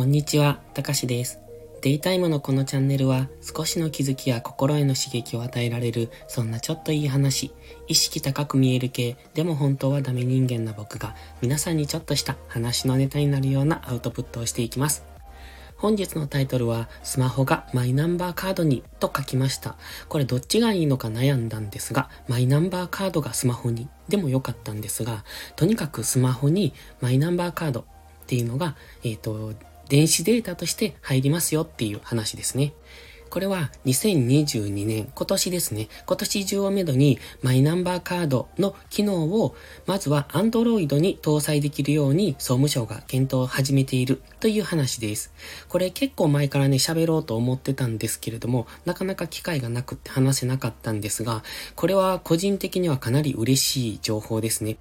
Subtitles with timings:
[0.00, 1.40] こんにちは、たかしです。
[1.82, 7.52] デイタイムのこのチャンネルは少しの気づきや心への刺激を与えられるそんなちょっといい話、
[7.86, 15.04] 意識高く見える系、でも本当はダメ人間な僕が皆さんにちょっとした話のネタになるようなアウトプットをしていきます。
[15.76, 19.76] 本日のタイトルは、スマホがマイナンバーカードにと書きました。
[20.08, 27.84] これどっちがいいのか悩んだんですが、マイナンバーカードがスマホにでもよかったんですが、とにかくスマホにマイナンバーカードっ
[28.30, 29.52] ていうのが、えっ、ー、と、
[29.90, 32.72] 電子データとして入りますよっていう話ですね。
[33.28, 35.88] これは2022年、今年ですね。
[36.06, 39.54] 今年中をめどにマイナンバーカードの機能を
[39.86, 45.32] まずは Android に搭載できるように総務省が検討を始めているという話です。
[45.68, 51.42] これ結構前からね喋ろうと思ってたんですけれども、なかなか機会がなくって話せなかったんですが、
[51.74, 54.78] これは個人的にはかなり嬉しい情報ですね。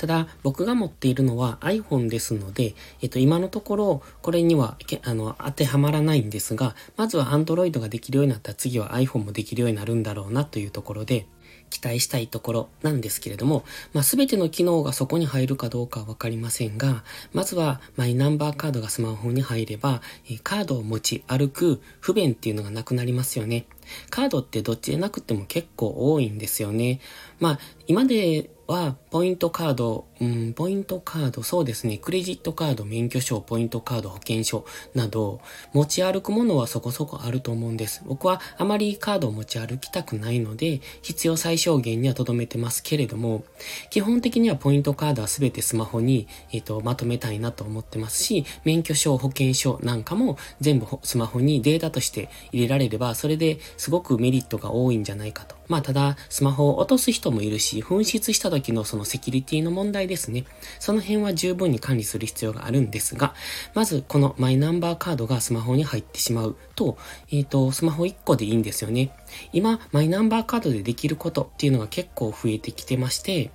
[0.00, 11.26] ただ、僕が持っているのは iPhone ですので、えっと、今のところ、これには、あの、当てはまらないんですが、まずは Android ができるようになったら次は iPhone もできるようになるんだろうなというところで、
[11.68, 17.04] 期待したいところなんですけれども、まあ、全ての機能がそこに入るかどうかはわかりませんが、
[17.34, 20.00] まずはマイナンバーカードがスマホに入れば、
[20.42, 23.66] カードを持ち歩く不便っていうのがなくなりますよね。
[24.10, 27.00] カードってどっちでなくても結構多いんですよね。
[27.38, 35.40] まあ、今では、ポイントカード、うん、ポイントカード、そうですね、クレジットカード、免許証、ポイントカード、保険証など、
[35.72, 38.02] 持ち歩くものはそこそこあると思うんです。
[38.06, 43.44] 僕はあまりカードを持ち歩きたくないので、必要最小限には留めてますけれども、
[43.90, 55.56] 基本的にはポイントカードはすべてスマホに、えっ、ー、と、まとめたいなと思ってますし、免許証、保険証なんかも全部スマホにデータとして入れられれば、それですごくメリットが多いんじゃないかと。
[55.66, 60.44] まあ、ただ、スマホを落とす人もいるし、紛失した時のそのセキュリティの問題ですね。
[60.78, 63.34] その辺は十分に管理する必要があるんですが、
[63.72, 66.98] まずこのマイナンバーカードがスマホに入ってしまうと、
[67.32, 69.16] えっ、ー、と、スマホ1個でいいんですよね。
[69.54, 73.50] 今、マイナンバーカードでできることっていうのが結構増えてきてまして、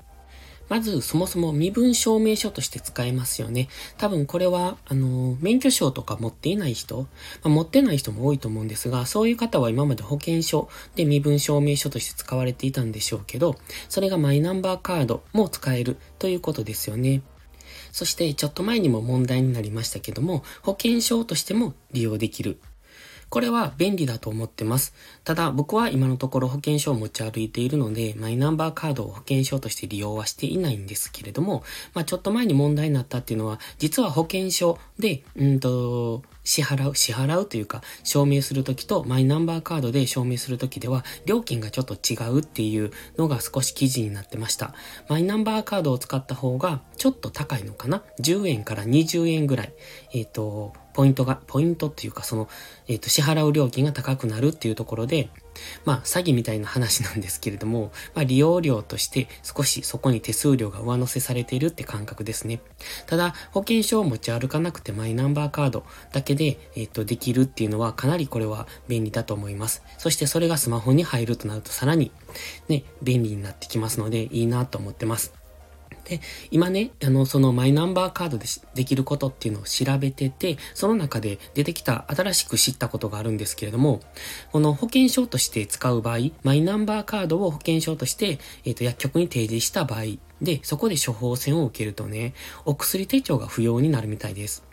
[0.68, 3.70] まず、そもそも身分証明書として使えますよね。
[3.98, 7.08] 多分これは、あの、免許証とか持っていない人、ま
[7.44, 13.56] あ、持ってない人も多いと思うんですが、そういう方は今まで保険証で身分証明書として使われていたんでしょうけど、
[13.90, 17.22] それがマイナンバーカードも使えるということですよね。
[17.92, 22.60] そして、ちょっと前にも問題になりましたけども、保険証としても利用できる
[23.36, 24.94] これは便利だと思ってます。
[25.26, 31.62] ただ僕は今のところ保険証を持ち歩いているので、マイナンバーカードを保険証として利用はしていないんですけれども、
[31.94, 44.74] まあちょっと前に問題になったっていうのは、実は保険証で、うんと、支払う、支払うというか、証明するときとマイナンバーカードで証明するときでは、料金がちょっと違うっていうのが少し記事になってました。
[45.10, 49.74] マイナンバーカードを使った方が、ちょっと高いのかな ?10 円から20円ぐらい。
[50.14, 52.48] えっ、ー、と、ポイントが、ポイントっていうかその、
[52.88, 55.30] えっ、ー、と、支払う料金が高くなるっていうところで、
[55.84, 62.62] まあ、詐欺みたいな話なんですけれども、まあ、利用料として少しそこに手数料が上乗せされているって感覚ですね。
[63.08, 65.84] ただ、保険証を持ち歩かなくてマイナンバーカード
[66.14, 69.84] だけで、えっ、ー、と、できるっていうのはかなりこれは便利だと思います。
[69.98, 72.14] そしてそれがスマホに入るとなるとさらに
[72.70, 75.45] ね、便利になってきますのでいいなと思ってます。
[76.06, 76.22] で、
[76.52, 84.00] 今ね、あの、そのマイナンバーカードでできることっていうのを調べてて、その中で出てきた新しく知ったことがあるんですけれども、
[84.52, 90.04] この保険証として使う場合、マイナンバーカードを保険証として、えっ、ー、と、薬局に提示した場合、
[90.42, 92.34] で、そこで処方箋を受けるとね、
[92.66, 94.64] お薬手帳が不要になるみたいです。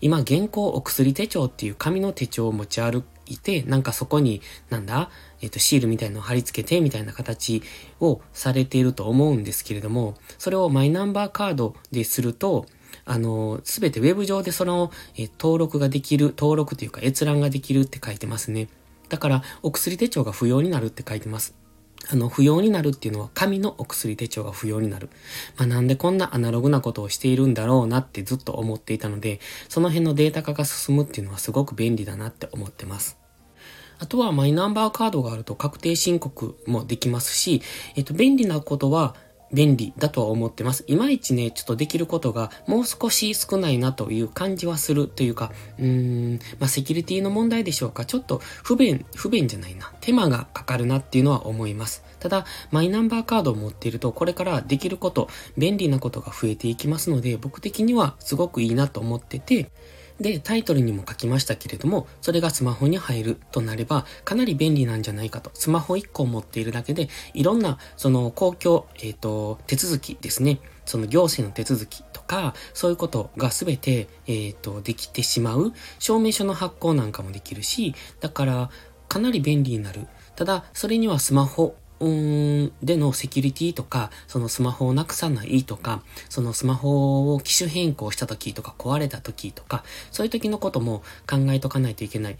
[0.00, 5.10] 今、現行お薬手帳っていう紙の手帳を持ち歩いて、なんかそこに、なんだ、
[5.40, 7.62] えっ、と、シールみたいのを貼り付けて、みたいな形
[8.00, 12.66] をされていると思うんですけれども、それをマイナンバーカードですると、
[13.04, 18.68] あの、すべてウェブ上でその、え登録ができる、登録というか閲覧ができるって書いてますね。
[19.08, 21.54] だから、お薬手帳が不要になるって書いてます。
[22.08, 25.10] あの、不要になるっていうのは紙のお薬手帳が不要になる。
[25.56, 33.19] まあ、なんでこんなアナログなことをしているんだろうなってずっと思っていたので、その辺のデータ化が進むっていうのはすごく便利だなって思ってます。
[34.00, 37.62] あとはマイナンバーカードがあると確定申告もできますし、
[37.96, 39.14] えっと、便利なことは、
[39.52, 40.84] 便利だとは思ってます。
[40.86, 45.86] いまいちね、ちょっとできることがもう少し少ないなという感じはするというか、うー
[46.34, 48.04] ん、まあ、セキュリティの問題でしょうか。
[48.04, 49.92] ちょっと不便、不便じゃないな。
[50.00, 52.04] 手間がかかるなっていうのは思います。
[52.20, 59.70] ただ、マイナンバーカードを持っていると、これからできること、便利なことが増えていきますので、僕的にはすごくいいなと思ってて、
[60.20, 65.50] で、タイトルにも書きましたけれども、それがスマホに入るとなれば、かなり便利なんじゃないかと。
[65.54, 70.60] スマホ1個を持っているだけで、いろんな、その公共、えっ、ー、と、手続きですね。
[70.84, 75.72] その行政の手続きとか、そういうことがすべて、えっ、ー、と、できてしまう。
[75.98, 78.70] 証明書の発行なんかもできるし、だから、
[79.08, 80.06] かなり便利になる。
[80.36, 92.38] ただ、それにはスマホうーん、でのセキュリティとか、そのスマホをなくさないとか、そのスマホを機種変更した時とか壊れた時とか、そういう時のことも考えとかないといけない。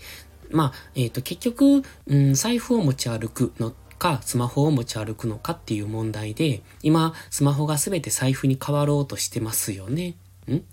[0.50, 10.16] まあ、えっ、ー、と、結局、うん、財布を持ち歩くのか、スマホを持ち歩くのかっていう問題で、今、スマホが全て財布に変わろうとしてますよね。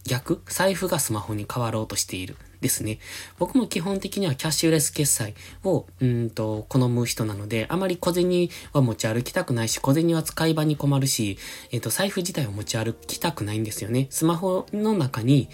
[0.05, 0.41] 逆？
[0.47, 2.35] 財布がスマホに変わろうとしている。
[2.61, 2.99] ですね。
[3.37, 11.37] 僕も基本的にはキャッシュレス決済を、うんと、好む人なので、あまり小銭は持ち歩きたくないし、小銭は使い場に困るし、
[11.71, 14.07] えっ、ー、と、財布自体を持ち歩きたくないんですよね。
[14.09, 15.49] スマホの中に、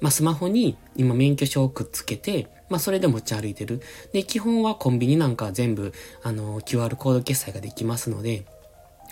[0.00, 3.80] まあ、スマホに今免許証をくっつけて、まあ、それで持ち歩いてる。
[4.12, 5.92] で、基本はコンビニなんか全部、
[6.22, 8.44] あの、QR コード決済ができますので、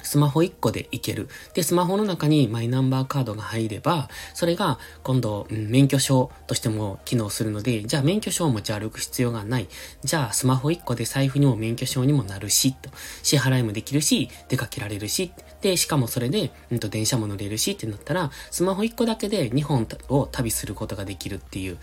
[0.03, 1.29] スマホ1個でいける。
[1.55, 9.69] で、スマホの中にマイナンバーカードが入れば、それが今度、うん、免許証としても機能するので、じゃあ免許証を持ち歩く必要がない。
[10.05, 12.91] じゃあスマホ1個で財布にも免許証にもなるし、と。
[13.23, 21.79] 支払いもできるし、出かけられるし、で、しかもそれで、うんと電車も乗れるしってなったら、スマホ1個だけで2本を旅することができるっていう、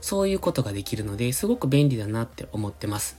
[0.00, 3.16] そういうことができるので、すごく便利だなって思ってます。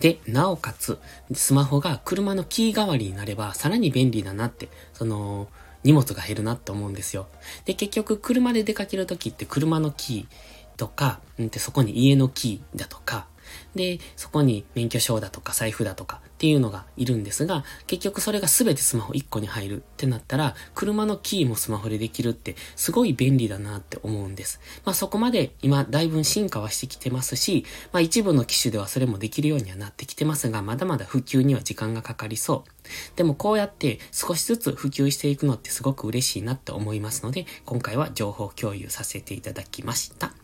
[0.00, 0.98] で、なおかつ、
[1.32, 5.48] スマホが車のキー代わりになれば、さらに便利だなって、その、
[5.82, 7.26] 荷物が減るなって思うんですよ。
[7.64, 13.26] で、結局、車で出かけるときって車のキーとか、うん、でそこに家のキーだとか、
[13.74, 24.60] で、そこに免許証だとか財布だとかっていうのがいるんですが、結局それが全てスマホ1個に入るってなったら、車のキーもスマホでできるってすごい便利だなって思うんです。
[24.84, 33.16] まあそこまで今だいぶ進化はしてきてますし、まあ一部の機種ではそれもできるようにはなってきてますが、まだまだ普及には時間がかかりそう。
[33.16, 40.43] でもこうやって少しずつ普及していくのってすごく嬉しいなって思いますので、今回は情報共有させていただきました。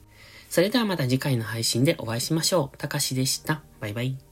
[0.50, 2.76] それではまた次回の配信でお会いしましょう。
[2.76, 3.62] たかしでした。
[3.78, 4.29] バイバイ。